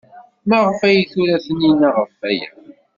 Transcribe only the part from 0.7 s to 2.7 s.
ay tura Taninna ɣef waya?